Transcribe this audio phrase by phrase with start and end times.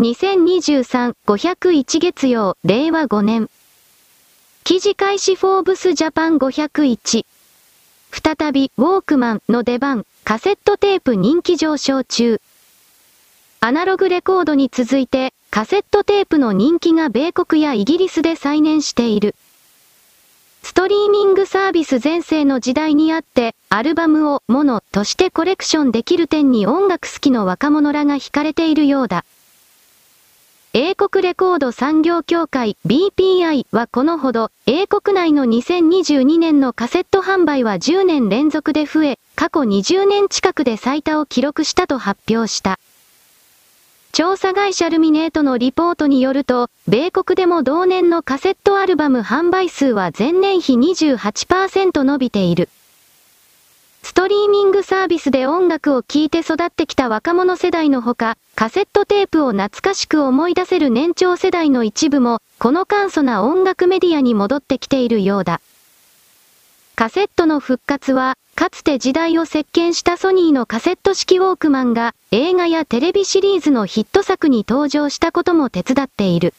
[0.00, 3.50] 2023-501月曜、令和5年。
[4.64, 7.26] 記事開始フォーブスジャパン501。
[8.10, 12.40] 再び、ウォークマンの出番、カセットテープ人気上昇中。
[13.60, 19.34] アナログレコードに続いて、カセットテープの人気が米国やイギリスで再燃している。
[20.62, 29.26] ストリーミングサービス全盛の時代にあって、アルバムをものとしてコレクションできる点に音楽好きの若者らが惹かれているようだ。
[30.72, 42.78] 英国レコード産業協会 BPI はこのほど、英国内の2022年のカセット販売は10年連続で増え、過去20年近くで最多を記録したと発表した。
[44.12, 52.68] 調査会社ルミネートのリポートによると、米国でも同年のカセットアルバム販売数は前年比28%伸びている。
[54.20, 65.62] ストリーミングサービスで音楽を聴いて育ってきた若者世代のほか、カセットテープを懐かしく思い出せる年長世代の一部も、この簡素な音楽メディアに戻ってきているようだ。
[66.96, 76.52] カセットの復活は、かつて時代を席巻したソニーのカセット式ウォークマンが映画やテレビシリーズのヒット作に登場したことも手伝っている。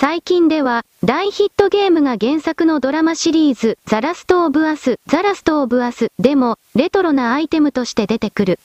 [0.00, 8.58] 最近では大ヒットゲームが原作のドラマシリーズザラストオブアス、ザラストオブアスでもレトロなアイテムとして出てくる。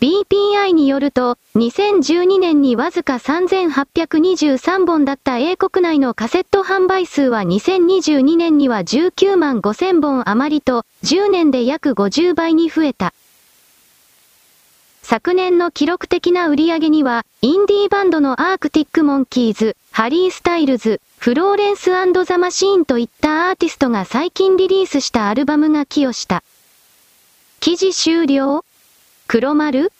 [0.00, 13.14] BPI によると、2012年にわずか3823本だった英国内のカセット販売数は2022年には19万5000本余りと、10年で約50倍に増えた。
[15.04, 21.90] 昨年の記録的な売り上げには、インディーバンドのアークティックモンキーズ、ハリー・スタイルズ、フローレンス
[22.24, 26.42] ザ・マシーンといったアーティストが最近リリースしたアルバムが寄与した。
[27.60, 28.64] 記事終了？
[29.28, 29.92] 黒丸？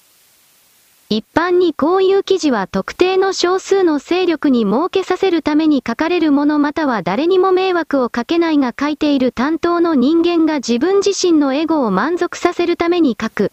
[1.10, 13.52] 一般にこういう記事は特定の少数の勢力に儲けさせるために書かれるものまたは誰にも迷惑をかけないが書いている担当の人間が自分自身のエゴを満足させるために書く。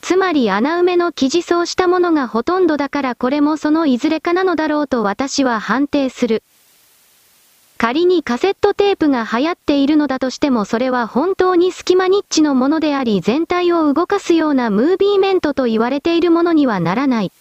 [0.00, 6.42] つまり穴埋めの記事そうしたものがほとんどだからこれもそのいずれかなのだろうと私は判定する。
[7.78, 17.32] 仮にカセットテープが流行っているのだとしてもそれは本当に隙間ニッチのものであり全体を動かすようなムービーメントと言われているものにはならない。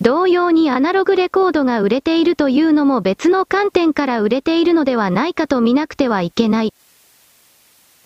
[0.00, 6.74] 同様にアナログレコードが売れているというのも別の観点から売れているのではないかと見なくてはいけない。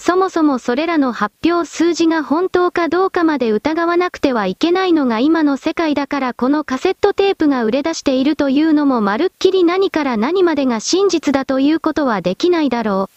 [0.00, 13.15] そもそもそれらの発表数字が本当かどうかまで疑わなくてはいけないのが今の世界だからこのカセットテープが売れ出しているというのもまるっきり何から何までが真実だということはできないだろう。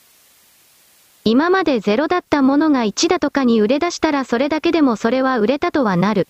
[1.24, 6.28] 今までゼロだったものが1だとかに売れ出したらそれだけでもそれは売れたとはなる。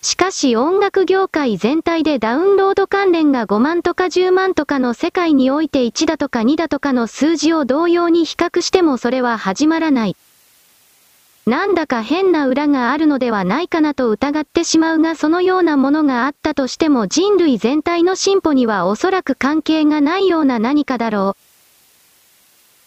[0.00, 10.16] しかし音楽業界全体でダウンロード関連が5万とか10万とかの世界において1だとか2だとかの数字を同様に比較してもそれは始まらない。
[11.46, 21.47] なんだか変な裏があるのではないかなと疑ってしまうがそのようなものがあったとしても人類全体の進歩にはおそらく関係がないような何かだろう。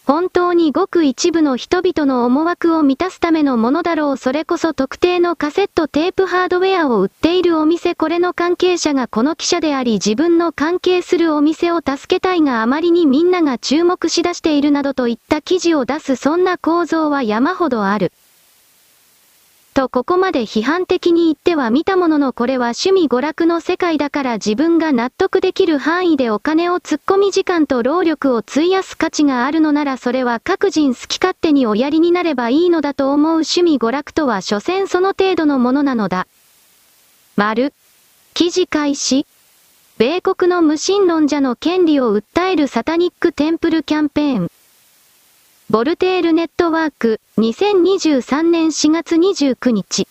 [0.04, 18.10] 本当にごく一部の人々の思惑を満たすためのものだろうそれこそ特定のカセットテープハードウェアを売っているお店これの関係者がこの記者であり自分の関係するお店を助けたいがあまりにみんなが注目しだしているなどといった記事を出すそんな構造は山ほどある。
[19.72, 36.26] とここまで批判的に言っては見たもののこれは趣味娯楽の世界だから自分が納得できる範囲でお金を突っ込み時間と労力を費やす価値があるのならそれは各人好き勝手におやりになればいいのだと思う趣味娯楽とは所詮その程度のものなのだ。
[37.36, 37.72] 丸。
[38.34, 39.26] 記事開始。
[39.96, 44.50] 米国の無神論者の権利を訴えるサタニックテンプルキャンペーン。
[45.72, 50.06] ボルテールネットワーク、2023年4月29日。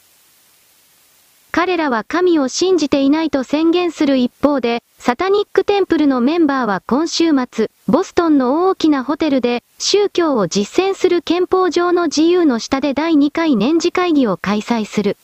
[1.51, 15.15] 彼らは神を信じていないと宣言する一方で、サタニックテンプルのメンバーは今週末、ボストンの大きなホテルで、宗教を実践する憲法上の自由の下で第2回年次会議を開催する。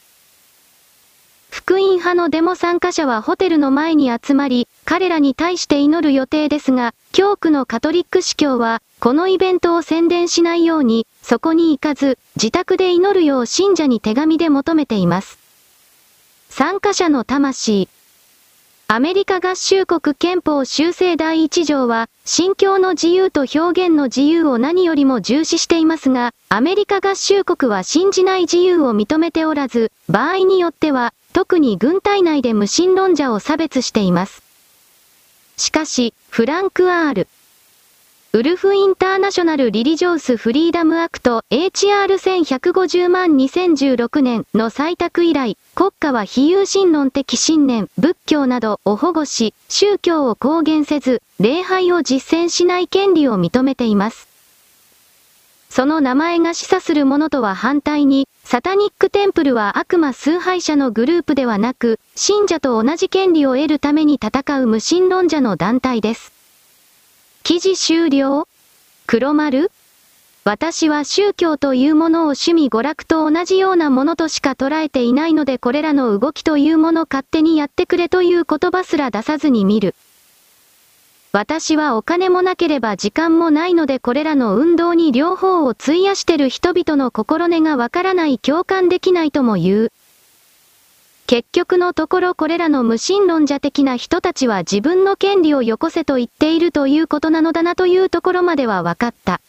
[1.49, 15.39] 福音派のデモ参加者はホテルの前に集まり、彼らに対して祈る予定ですが、教区のカトリック司教は、このイベントを宣伝しないように、そこに行かず、自宅で祈るよう信者に手紙で求めています。
[16.47, 17.89] 参加者の魂。
[18.87, 34.46] アメリカ合衆国憲法修正第一条は、信教の自由と表現の自由を何よりも重視していますが、アメリカ合衆国は信じない自由を認めておらず、場合によっては、特に軍隊内で無神論者を差別しています。
[35.57, 37.27] しかし、フランク・アール。
[38.33, 54.27] ウルフ・インターナショナル・リリジョース・フリーダム・アクト HR1150 万2016年の採択以来、国家は非有神論的信念、仏教などを保護し、宗教を公言せず、礼拝を実践しない権利を認めています。
[55.71, 66.31] その名前が示唆するものとは反対に、サタニックテンプルは悪魔崇拝者のグループではなく、信者と同じ権利を得るために戦う無神論者の団体です。
[67.43, 68.47] 記事終了？
[69.05, 69.69] 黒丸？
[70.45, 79.93] 私は宗教というものを趣味娯楽と同じようなものとしか捉えていないのでこれらの動きというもの勝手にやってくれという言葉すら出さずに見る。
[81.39, 89.91] 私はお金もなければ時間もないのでこれらの運動に両方を費やしてる人々の心根がわからない共感できないとも言う。
[91.27, 99.39] 結局のところこれらの無神論者的な人たちは自分の権利をよこせと言っているということなのだなというところまでは分かった。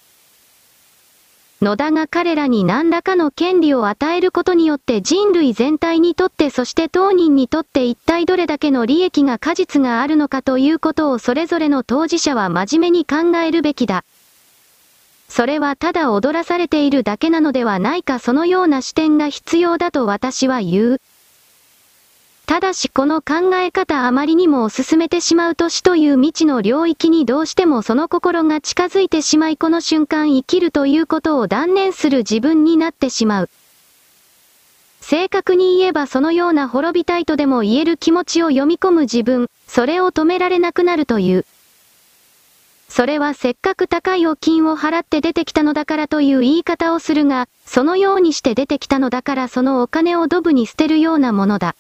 [1.61, 14.05] 野田が彼らに何らかの権利を与えることによって人類全体にとってそして当人にとって一体どれだけの利益が果実があるのかということをそれぞれの当事者は真面目に考えるべきだ。
[15.29, 21.01] それはただ踊らされているだけなのではないかそのような視点が必要だと私は言う。
[22.49, 33.51] ただしこの考え方あまりにも進めてしまうと死という未知の領域にどうしてもその心が近づいてしまいこの瞬間生きるということを断念する自分になってしまう。
[35.03, 41.45] 正確に言えばそのような滅びたいとでも言える気持ちを読み込む自分、それを止められなくなるという。
[42.89, 51.77] それはせっかく高いお金を払って出てきたのだからという言い方をするが、そのようにして出てきたのだからそのお金をドブに捨てるようなものだ。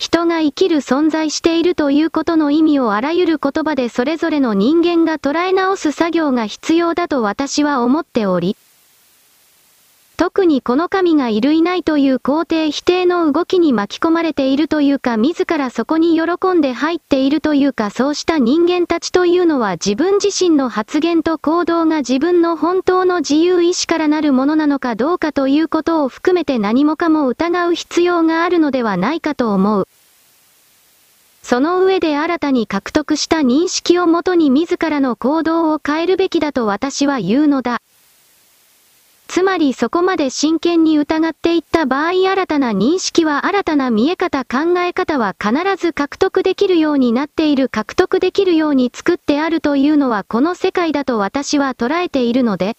[0.00, 8.56] 人が生きる存在しているということの意味をあらゆる言葉でそれぞれの人間が捉え直す作業が必要だと私は思っており、
[10.20, 29.88] 特にこの神がいるいないという肯定否定の動きに巻き込まれているというか自らそこに喜んで入っているというかそうした人間たちというのは自分自身の発言と行動が自分の本当の自由意志からなるものなのかどうかということを含めて何もかも疑う必要があるのではないかと思う。
[31.42, 37.80] その上で新たに獲得した認識をもとに自らの行動を変えるべきだと私は言うのだ。
[39.30, 52.76] つまりそこまで真剣に疑っていった場合新たな認識は新たな見え方考え方は必ず獲得できるようになっている獲得できるように作ってあるというのはこの世界だと私は捉えているので、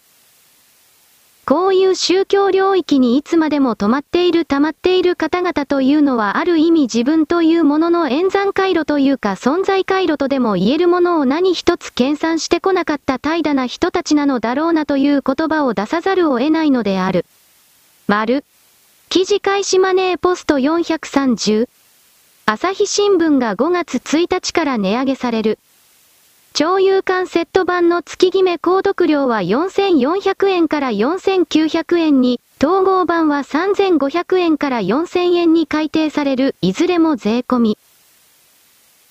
[1.52, 17.26] こういう宗教領域にいつまでも止まっている溜まっている方々というのはある意味自分というものの演算回路というか存在回路とでも言えるものを何一つ計算してこなかった怠惰な人たちなのだろうなという言葉を出さざるを得ないのである。
[18.08, 18.46] 丸。
[19.10, 21.68] 記事開始マネーポスト430。
[22.46, 25.60] 朝日新聞が5月1日から値上げされる。
[26.54, 37.78] 超有感セット版の月決め購読料は4400円から4900円に、統合版は3500円から4000円に改定される、いずれも税込み。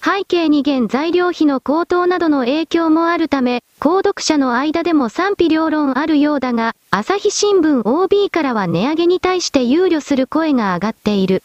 [0.00, 11.42] 背景に現材料費の高騰などの影響もあるため、購読者の間でも賛否両論あるようだが、朝日新聞 OB からは値上げに対して憂慮する声が上がっている。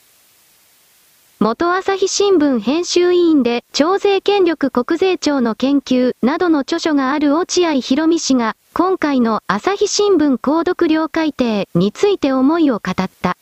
[1.45, 13.37] 元朝日新聞編集委員で、徴税権力国税庁の研究などの著書がある落合博美氏が、今回の朝日新聞購読料改定について思いを語った。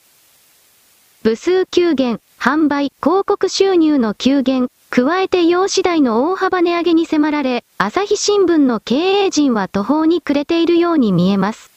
[1.23, 11.72] 部数急減、販売、広告収入の急減、加えて用紙代の大幅値上げに迫られ、朝日新聞の経営陣は途方に暮れているように見えます。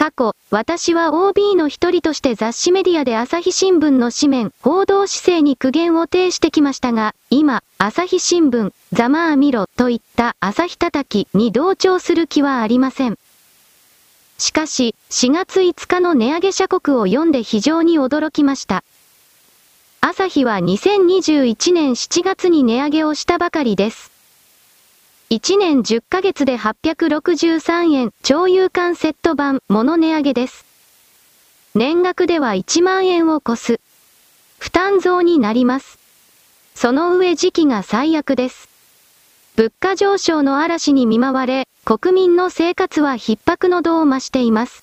[0.00, 13.18] 過去、私は OB の一人として雑誌メディアで朝日新聞の紙面、報道姿勢に苦言を呈してきましたが、今、朝日新聞、ざまあみろといった朝日叩きに同調する気はありません。
[14.38, 18.82] しかし、4月5日の値上げ社国を読んで非常に驚きました。
[20.00, 24.09] 朝日は2021年7月に値上げをしたばかりです。
[25.32, 30.66] 1年10ヶ月で863円、超有感セット版、物値上げです。
[31.76, 33.78] 年額では1万円を超す。
[34.58, 36.00] 負担増になります。
[36.74, 38.68] その上時期が最悪です。
[39.54, 44.82] 物価上昇の嵐に見舞われ、国民の生活は逼迫の度を増しています。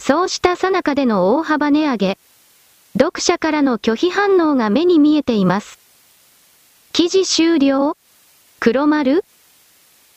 [0.00, 2.18] そうした最中での大幅値上げ。
[2.98, 5.78] 読者からの拒否反応が目に見えています。
[6.92, 7.96] 記事終了
[8.62, 9.24] 黒丸？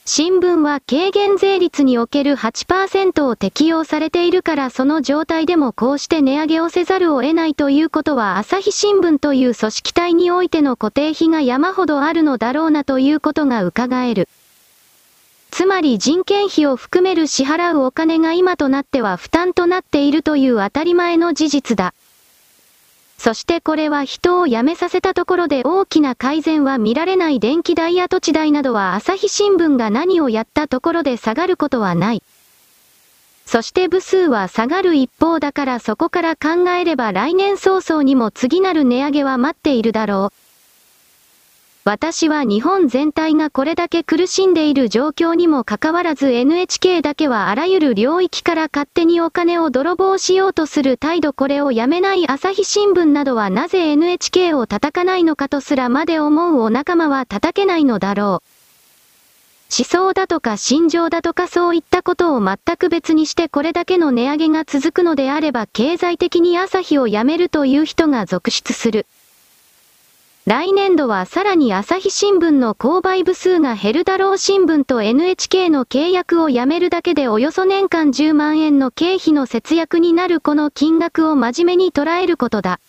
[0.04, 14.28] 新聞は軽減税率における8%を適用されているからその状態でもこうして値上げをせざるを得ないということは朝日新聞という組織体においての固定費が山ほどあるのだろうなということが伺える。
[15.50, 21.94] つまり人件費を含める支払うお金が今となっては負担となっているという当たり前の事実だ。
[23.24, 32.24] そしてこれは人を辞めさせたところで大きな改善は見られない電気代や土地代などは朝日新聞が何をやったところで下がることはない。
[33.46, 40.43] そして部数は下がる一方だからそこから考えれば来年早々にも次なる値上げは待っているだろう。
[41.86, 58.64] 私は日本全体がこれだけ苦しんでいる状況にもかかわらず NHK だけはあらゆる領域から勝手にお金を泥棒しようとする態度これをやめない朝日新聞などはなぜ NHK を叩かないのかとすらまで思うお仲間は叩けないのだろう。
[59.78, 69.06] 思想だとか心情だとかそういったことを全く別にしてこれだけの値上げが続くのであれば経済的に朝日をやめるという人が続出する。
[70.46, 82.82] 来年度はさらに朝日新聞の購買部数が減るだろう新聞と NHK の契約をやめるだけでおよそ年間10万円の経費の節約になるこの金額を真面目に捉えることだ。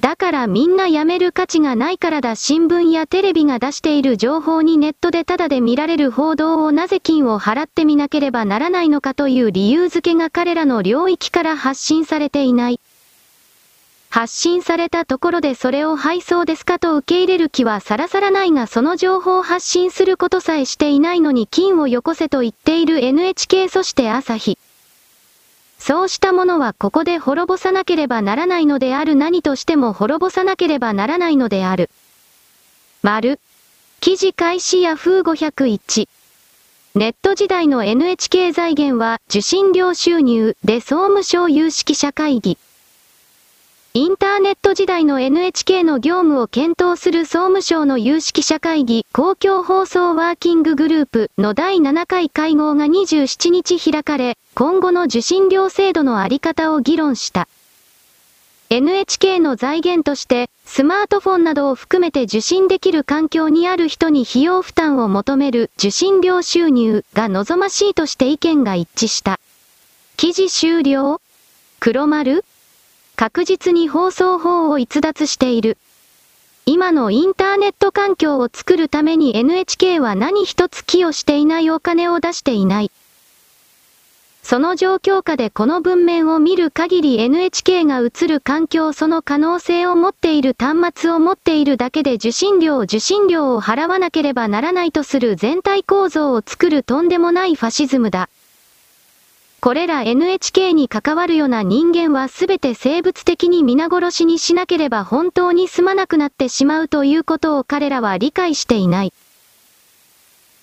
[0.00, 12.80] だからみんな辞める価値がないからだ新聞やテレビが出している情報にネットでタダで見られる報道をなぜ金を払ってみなければならないのかという理由付けが彼らの領域から発信されていない。
[14.12, 24.58] 発信されたところでそれを配送ですかと受け入れる気はさらさらないがその情報を発信することさえしていないのに金をよこせと言っている NHK そして朝日。
[25.78, 31.88] そうしたものはここで滅ぼさなければならないのである何としても滅ぼさなければならないのである。
[33.00, 33.40] 丸。
[34.00, 36.06] 記事開始ヤフー501。
[36.96, 42.58] ネット時代の NHK 財源は受信料収入で総務省有識者会議。
[43.94, 57.48] インターネット時代の NHK の業務を検討する総務省の有識者会議公共放送ワーキンググループの第7回会合が27日開かれ、今後の受信料制度のあり方を議論した。
[58.70, 69.38] NHK の財源として、スマートフォンなどを含めて受信できる環境にある人に費用負担を求める受信料収入が望ましいとして意見が一致した。
[70.16, 71.20] 記事終了？
[71.78, 72.42] 黒丸？
[73.16, 75.78] 確実に放送法を逸脱している。
[76.64, 82.90] 今のインターネット環境を作るために NHK は何一つ寄与していないお金を出していない。
[84.42, 98.28] その状況下でこの文面を見る限り NHK が映る環境その可能性を持っている端末を持っているだけで受信料受信料を払わなければならないとする全体構造を作るとんでもないファシズムだ。
[99.62, 109.12] これら NHK に関わるような人間はすべて生物的に皆殺しにしなければ本当に済まなくなってしまうということを彼らは理解していない。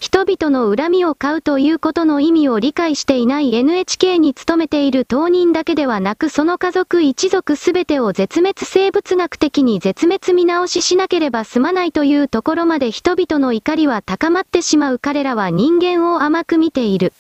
[0.02, 17.14] 人々の恨みを買うということの意味を理解していない NHK に勤めている当人だけではなくその家族一族すべてを絶滅生物学的に絶滅見直ししなければ済まないというところまで人々の怒りは高まってしまう彼らは人間を甘く見ている。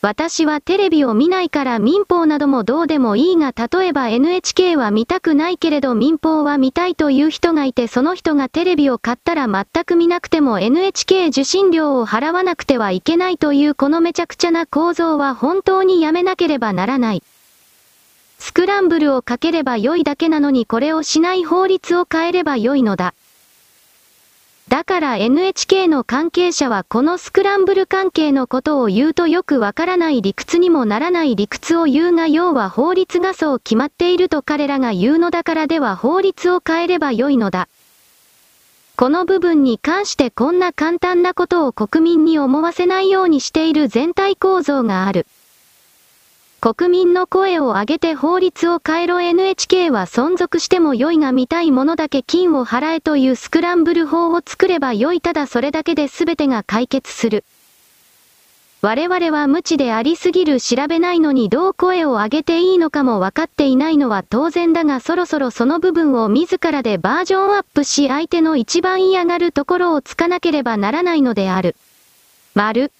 [0.00, 17.22] 私はテレビを見ないから民放などもどうでもいいが例えば NHK は見たくないけれど民放は見たいという人がいてその人がテレビを買ったら全く見なくても NHK 受信料を払わなくてはいけないというこのめちゃくちゃな構造は本当にやめなければならない。
[18.38, 23.14] スクランブルをかければ良いだけなのにこれをしない法律を変えれば良いのだ。
[24.68, 37.66] だから NHK の関係者はこのスクランブル関係のことを言うとよくわからない理屈にもならない理屈を言うが要は法律がそう決まっていると彼らが言うのだからでは法律を変えれば良いのだ。
[38.96, 45.26] この部分に関してこんな簡単なことを国民に思わせないようにしている全体構造がある。
[46.60, 57.44] 国民の声を上げて法律を変えろ NHK は存続しても良いが見たいものだけ金を払えというスクランブル法を作れば良いただそれだけで全てが解決する。
[58.80, 71.76] 我々は無知でありすぎる調べないのにどう声を上げていいのかも分かっていないのは当然だがそろそろその部分を自らでバージョンアップし相手の一番嫌がるところをつかなければならないのである。
[72.54, 72.90] 丸。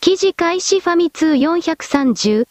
[0.00, 2.46] 記事開始ファミ通430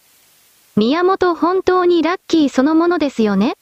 [0.75, 3.55] 宮本本当にラッキーそのものですよね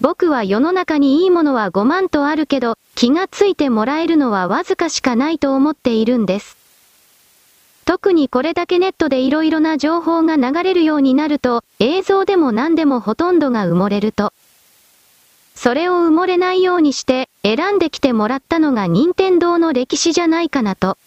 [0.00, 6.56] 僕は世の中にいいものは5万とあるけど、気がついてもらえるのはわずかしかないと思っているんです。
[7.84, 14.32] 特にこれだけネットで色々な情報が流れるようになると、映像でも何でもほとんどが埋もれると。
[15.54, 20.98] それを埋もれないようにして、選んできてもらったのが任天堂の歴史じゃないかなと。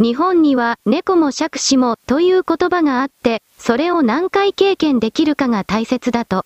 [0.00, 6.44] 日本には猫も杓子もという言葉があって、それを何回経験できるかが大切だと。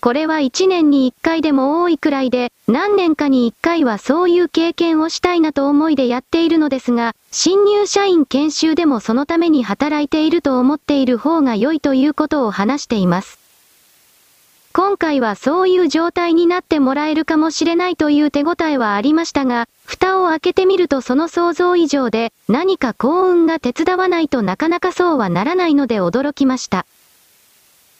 [0.00, 13.38] これは1年に1回でも多いくらいで、何年かに1回はそういう経験をしたいなと思いでやっているのですが、新入社員研修でもそのために働いていると思っている方が良いということを話しています。
[14.74, 26.86] 今回はそういう状態になってもらえるかもしれないという手応えはありましたが、蓋を開けてみるとその想像以上で、何か幸運が手伝わないとなかなかそうはならないので驚きました。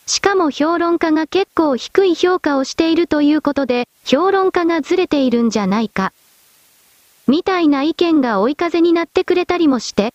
[0.07, 6.13] しかも評論家が結構低い評価をしているということで、評論家がずれているんじゃないか。
[7.27, 10.15] みたいな意見が追い風になってくれたりもして。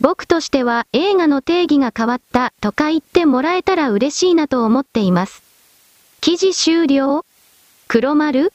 [0.00, 5.42] 僕としては映画の定義が変わったとか言ってもらえたら嬉しいなと思っています。
[6.20, 7.24] 記事終了？
[7.88, 8.52] 黒丸？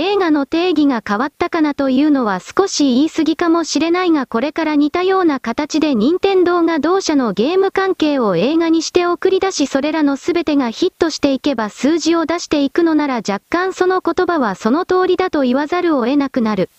[0.00, 16.70] 映画の定義が変わったかなというのは少し言い過ぎかもしれないがこれから似たような形で任天堂が同社のゲーム関係を映画にして送り出しそれらの全てがヒットしていけば数字を出していくのなら若干その言葉はその通りだと言わざるを得なくなる。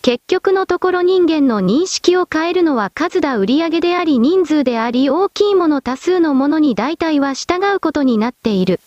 [0.00, 8.80] 結局のところ人間の認識を変えるのは数だ売上であり人数であり大きいもの多数のものに大体は従うことになっている。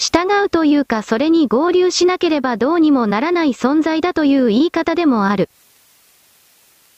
[0.00, 5.50] 従うというかそれに合流しなければどうにもならない存在だという言い方でもある。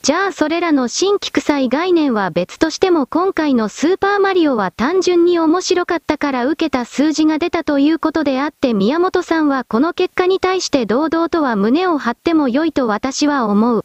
[0.03, 13.85] じゃあそれらの新規臭い概念は別としても今回のスーパーマリオは単純に面白かったから受けた数字が出たということであって宮本さんはこの結果に対して堂々とは胸を張っても良いと私は思う。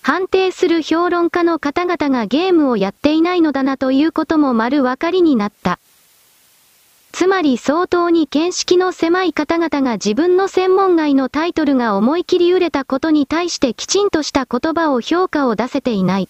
[0.00, 5.78] 判定する評論家の方々がゲームをやっていないのだなということも丸分かりになった。
[7.12, 16.28] つまり相当に見識の狭い方々が自分の専門外のタイトルが思い切り売れたことに対してきちんとした言葉を評価を出せていない。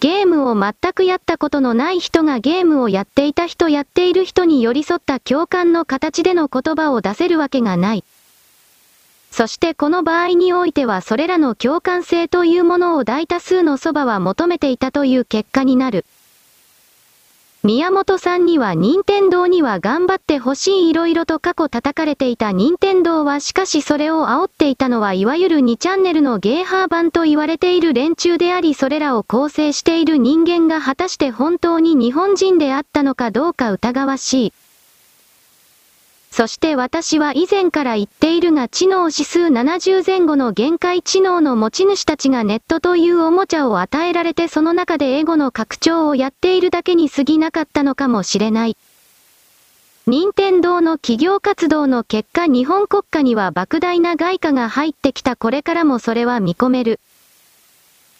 [0.00, 8.04] ゲームを全くやったことのない人がゲームをやっていた人やっている人に寄り添った共感の形での言葉を出せるわけがない。
[9.32, 16.06] そしてこの場合においてはそれらの共感性というものを大多数のそばは求めていたという結果になる。
[17.64, 34.52] 宮本さんには任天堂には頑張ってほしい色々と過去叩かれていた任天堂はしかしそれを煽っていたのはいわゆる2チャンネルのゲーハー版と言われている連中でありそれらを構成している人間が果たして本当に日本人であったのかどうか疑わしい。
[36.38, 48.76] そして私は以前から言っているが知能指数70前後の限界知能の持ち主たちがネットというおもちゃを与えられてその中でエゴの拡張をやっているだけに過ぎなかったのかもしれない。
[50.06, 57.00] 任天堂の企業活動の結果日本国家には莫大な外貨が入ってきたこれからもそれは見込める。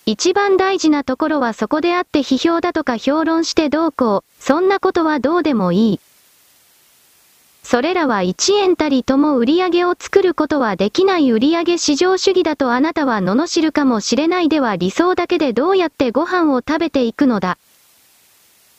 [0.06, 6.00] 一番大事なところはそこであって批評だとか評論してどうこう、そんなことはどうでもいい。
[7.70, 17.58] それらは1円たりとも売り上げを作ることはできない売上市場主義だとあなたは罵るかもしれないでは理想だけでどうやってご飯を食べていくのだ。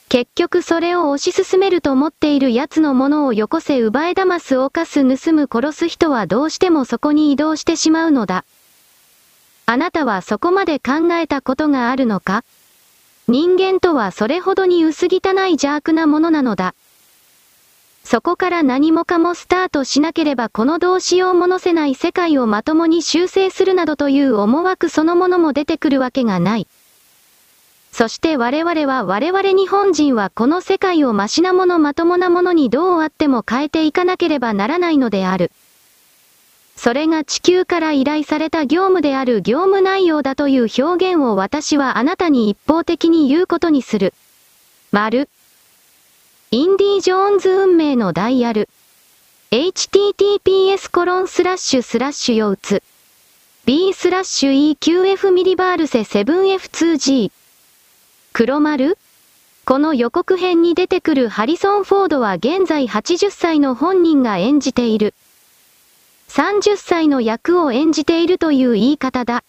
[0.10, 8.44] 結局それを推し進めると思っている奴のものをよこせ奪え騙す犯す盗む殺す人はどうしてもそこに移動してしまうのだ。
[9.68, 12.44] あなたはそこまで考えたことがあるのか？
[13.28, 16.74] 人間とはそれほどに薄汚い邪悪なものなのだ。
[18.12, 26.66] そこから何もかもスタートしなければこのどうしようものせない世界をまともに修正するなどという思惑そのものも出てくるわけがない。
[27.92, 35.52] そして我々は我々日本人はこの世界をマシなものまともなものにどうあっても変えていかなければならないのである。
[36.76, 44.16] それが地球から依頼された業務である業務内容だという表現を私はあなたに一方的に言うことにする。
[44.92, 45.30] 丸。
[46.52, 48.70] インディ・ジョーンズ運命のダイヤル。
[49.52, 52.84] https コロンスラッシュスラッシュ腰痛。
[53.68, 57.32] b スラッシュ eqf ミリバールセ 7f2g。
[58.34, 58.98] 黒丸？
[59.64, 65.14] この予告編に出てくるハリソン・フォードは現在80歳の本人が演じている。
[66.30, 69.44] 30歳の役を演じているという言い方だ。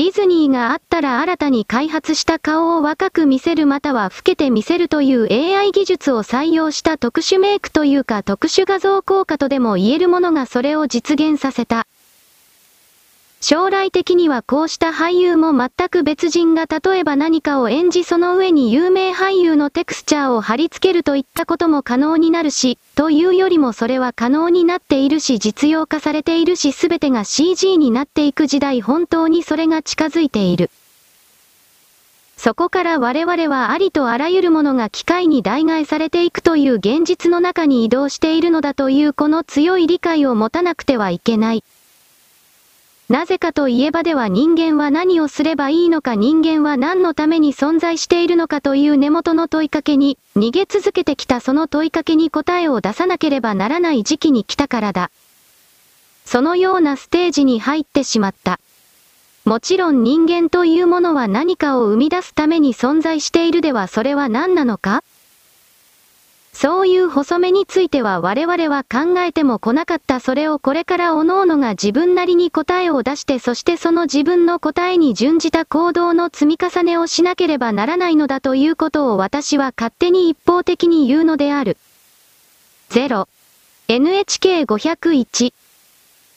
[0.00, 11.86] ディズニーがあったら新たに開発した顔を若く見せるまたは老けて見せるという AI 技術を採用した特殊メイクというか特殊画像効果とでも言えるものがそれを実現させた。
[13.42, 30.70] 将来的にはこうした俳優も全く別人が例えば何かを演じその上に有名俳優のテクスチャーを貼り付けるといったことも可能になるし、というよりもそれは可能になっているし実用化されているし全てが CG になっていく時代本当にそれが近づいている。
[32.36, 41.64] そこから我々はありとあらゆるものが機械に代替されていくという現実の中に移動しているのだというこの強い理解を持たなくてはいけない。
[43.10, 55.10] なぜかといえばでは人間は何をすればいいのか人間は何のために存在しているのかという根元の問いかけに、逃げ続けてきたその問いかけに答えを出さなければならない時期に来たからだ。
[56.24, 58.60] そのようなステージに入ってしまった。
[59.44, 65.02] もちろん人間というものは何かを生み出すために存在しているではそれは何なのか？
[66.60, 81.78] そういう細めについては我々は考えても来なかったそれをこれから各々が自分なりに答えを出してそしてその自分の答えに準じた行動の積み重ねをしなければならないのだということを私は勝手に一方的に言うのである。
[82.90, 83.26] 0
[83.88, 85.54] NHK501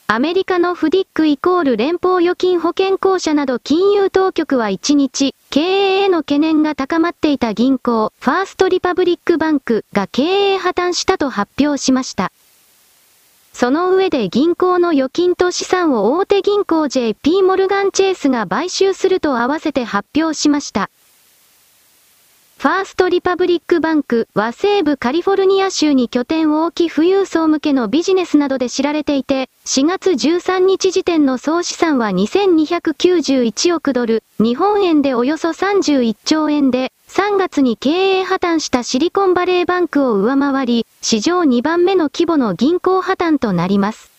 [0.06, 12.32] アメリカの FDIC イコール連邦預金保険公社など金融当局は1日、経営への懸念が高まっていた銀行、ファーストリパブリックバンクが経営破綻したと発表しました。
[13.54, 20.90] その上で銀行の預金と資産を大手銀行 JP モルガンチェイスが買収すると合わせて発表しました。
[22.64, 44.13] ファーストリパブリックバンクは西部カリフォルニア州に拠点を置き富裕層向けのビジネスなどで知られていて、4月13日時点の総資産は2291億ドル、日本円でおよそ31兆円で、3月に経営破綻したシリコンバレーバンクを上回り、史上2番目の規模の銀行破綻となります。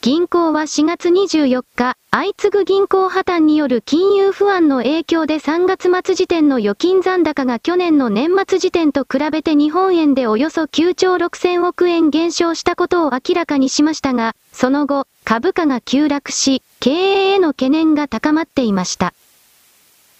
[0.00, 19.14] 銀行は4月24日、相次ぐ銀行破綻による金融不安の影響で3月末時点の預金残高が去年の年末時点と比べて日本円でおよそ9兆6000億円減少したことを明らかにしましたが、その後、株価が急落し、経営への懸念が高まっていました。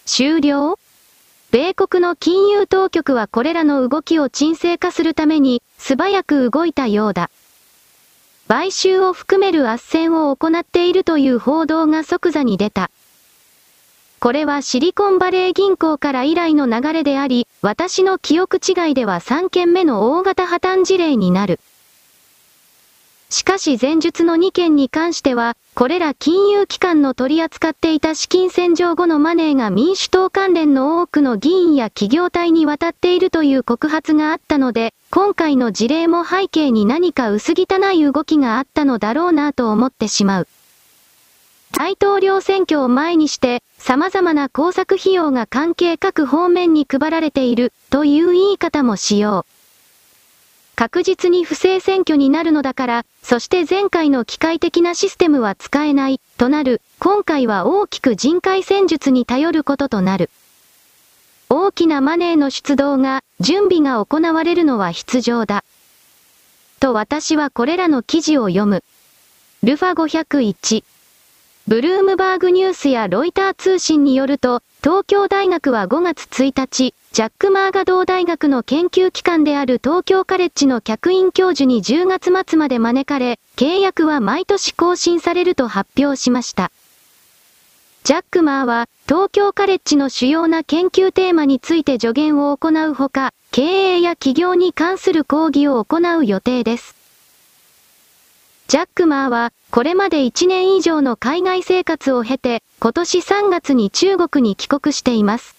[0.05, 0.77] 終了？
[1.51, 7.29] 米国の金融当局はこれらの動きを沈静化するために、素早く動いたようだ。
[8.51, 12.89] 買収を含める斡旋を行っているという報道が即座に出た。
[14.19, 21.59] これはシリコンバレー銀行から以来の流れであり、私の記憶違いでは3件目の大型破綻事例になる。
[23.31, 40.47] しかし前述の2件に関しては、これら金融機関の取り扱っていた資金洗浄後のマネーが民主党関連の多くの議員や企業体に渡っているという告発があったので、今回の事例も背景に何か薄汚い動きがあったのだろうなと思ってしまう。
[41.77, 49.58] 大統領選挙を前にして、様々な工作費用が関係各方面に配られている、という言い方もしよう。
[50.79, 60.29] 確実に不正選挙になるのだから、そして前回の機械的なシステムは使えない、となる、今回は大きく人海戦術に頼ることとなる。
[61.49, 65.65] 大きなマネーの出動が、準備が行われるのは必要だ。
[66.79, 68.85] と私はこれらの記事を読む。
[69.63, 70.85] ルファ501。
[71.69, 86.71] ブルームバーグニュースやロイター通信によると、東京大学は5月1日、ジャック・マーガドー大学の研究機関である東京カレッジの客員教授に10月末まで招かれ、契約は毎年更新されると発表しました。
[88.03, 96.98] ジャックマーは、東京カレッジの主要な研究テーマについて助言を行うほか、経営や企業に関する講義を行う予定です。
[98.69, 105.55] ジャックマーは、これまで1年以上の海外生活を経て、今年3月に中国に帰国しています。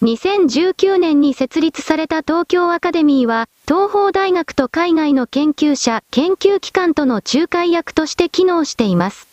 [0.00, 9.27] 2019年に設立された東京アカデミーは、東方大学と海外の研究者、研究機関との仲介役として機能しています。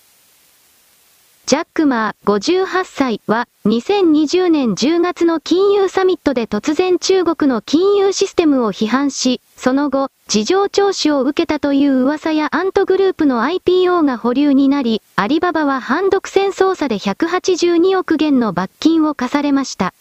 [1.46, 19.94] ジャックマー58歳は2020年10月の金融サミットで突然中国の金融システムを批判し、その後、事情聴取を受けたという噂やアントグループの IPO が保留になり、アリババは反独占捜査で182億元の罰金を課されました。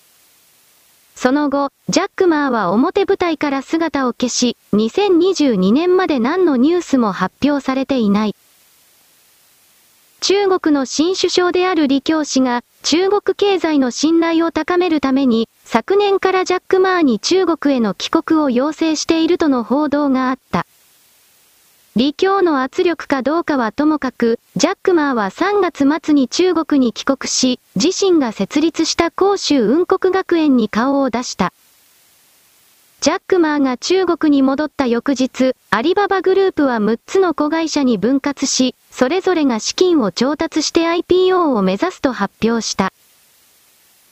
[1.14, 8.34] その後、ジャックマーは表舞台から姿を消し、2022年まで何のニュースも発表されていない。
[10.26, 20.64] 中国の新首相である李強氏が、中国経済の信頼を高めるために、昨年からジャック・マーに中国への帰国を要請しているとの報道があった。
[21.92, 31.52] 李強の圧力かどうかはともかく、ジャックマーは3月末に中国に帰国し、自身が設立した広州雲国学園に顔を出した。
[33.04, 42.94] ジャックマーが中国に戻った翌日、アリババグループは6つの子会社に分割し、それぞれが資金を調達して IPO を目指すと発表した。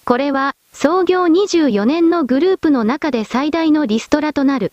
[0.04, 4.72] これは、創業24年のグループの中で最大のリストラとなる。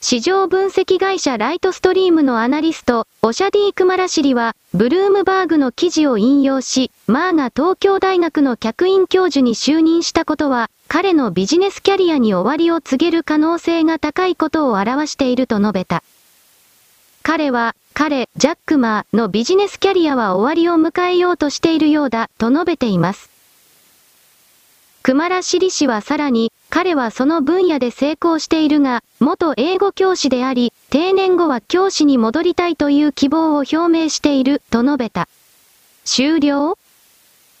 [0.00, 16.04] 市場分析会社ライトストリームのアナリスト、オシャディークマラシリは、ブルームバーグの記事を引用し、マーが東京大学の客員教授に就任したことは、彼のビジネスキャリアに終わりを告げる可能性が高いことを表していると述べた。
[17.24, 23.30] 彼は、彼、ジャックマーのビジネスキャリアは終わりを迎えようとしているようだ、と述べています。
[25.02, 35.28] クマラシリ氏はさらに、彼はその分野で成功しているが、元英語教師であり、定年後は教師に戻りたいという希望を表明している、と述べた。
[36.04, 36.76] 終了？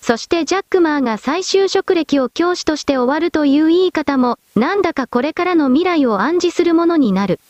[0.00, 7.40] そしてジャックマーが再就職歴を教師として終わるという言い方も、なんだかこれからの未来を暗示するものになる。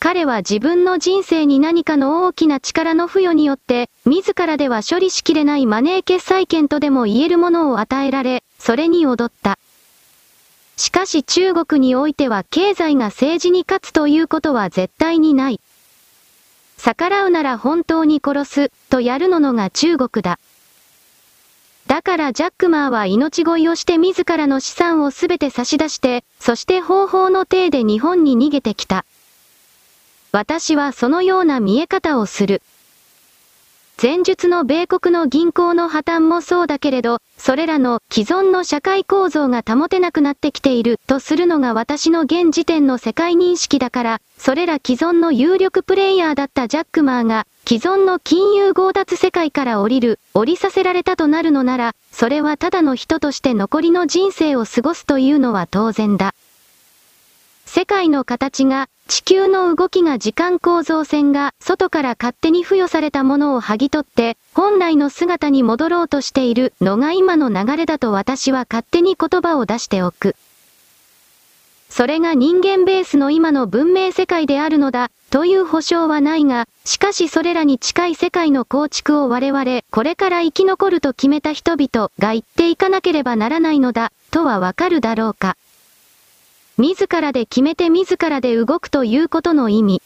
[0.00, 9.58] 彼は自分の人生に何かの大きな力の付与によって、自らでは処理しきれないマネー決済権とでも言えるものを与えられ、それに踊った。
[10.76, 15.60] しかし中国においては経済が政治に勝つということは絶対にない。
[16.78, 20.38] 逆らうなら本当に殺す、とやるののが中国だ。
[21.86, 29.04] だからジャックマーは命乞いをして自らの資産をすべて差し出して、そして方法の体で日本に逃げてきた。
[30.32, 32.62] 私はそのような見え方をする。
[34.02, 56.34] 前述の米国の銀行の破綻もそうだけれど、それらの既存の社会構造が保てなくなってきているとするのが私の現時点の世界認識だから、それら既存の有力プレイヤーだったジャックマーが、既存の金融強奪世界から降りる、降りさせられたとなるのなら、それはただの人として残りの人生を過ごすというのは当然だ。
[57.66, 70.34] 世界の形が、地球の動きが時間構造線が、外から勝手に付与されたものを剥ぎ取って、本来の姿に戻ろうとしているのが今の流れだと私は勝手に言葉を出しておく。
[71.90, 85.58] それが人間ベースの今の文明世界であるのだ、という保証はないが、しかしそれらに近い世界の構築を我々、これから生き残ると決めた人々が言っていかなければならないのだ、とはわかるだろうか。
[86.78, 90.02] 自らで決めて自らで動くということの意味。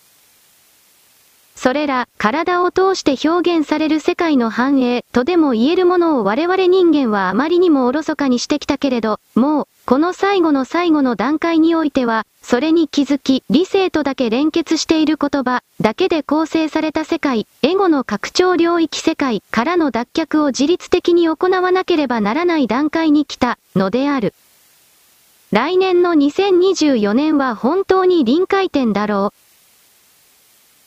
[1.56, 24.34] それら、体を通して表現される世界の繁栄とでも言えるものを我々人間はあまりにもおろそかにしてきたけれど、もう、この最後の最後の段階においては、それに気づき、理性とだけ連結している言葉、だけで構成された世界、エゴの拡張領域世界からの脱却を自律的に行わなければならない段階に来た、のである。
[25.52, 29.46] 来年の2024年は本当に臨界点だろう。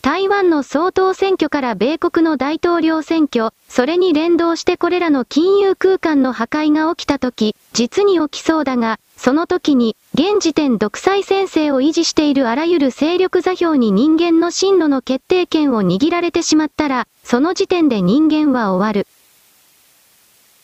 [0.01, 19.07] 台湾の総統選挙から米国の大統領選挙、それに連動してこれらの金融空間の破壊が起きた時、実に起きそうだが、その時に、現時点独裁先生を維持しているあらゆる勢力座標に人間の進路の決定権を握られてしまったら、その時点で人間は終わる。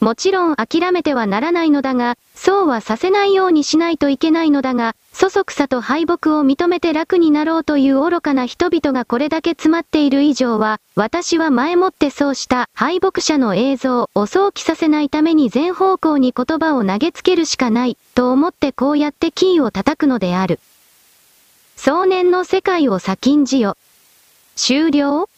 [0.01, 20.59] もちろん諦めてはならないのだが、そうはさせないようにしないといけないのだが、そそくさと敗北を認めて楽になろうという愚かな人々がこれだけ詰まっている以上は、私は前もってそうした敗北者の映像を想起させないために全方向に言葉を投げつけるしかない、と思ってこうやってキーを叩くのである。
[21.77, 23.77] 壮年の世界を先んじよ。
[24.55, 25.29] 終了？